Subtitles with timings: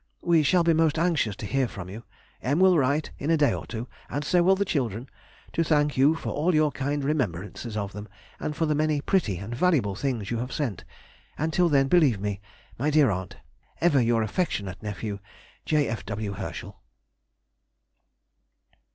[0.23, 2.01] We shall be most anxious to hear from you.
[2.41, 2.57] M.
[2.57, 5.07] will write in a day or two (and so will the children)
[5.53, 8.09] to thank you for all your kind remembrances of them,
[8.39, 10.85] and for the many pretty and valuable things you have sent;
[11.37, 12.41] and till then, believe me,
[12.79, 13.37] My dear aunt,
[13.79, 15.19] Ever your affectionate nephew,
[15.67, 15.87] J.
[15.87, 16.03] F.
[16.07, 16.31] W.
[16.33, 16.81] HERSCHEL.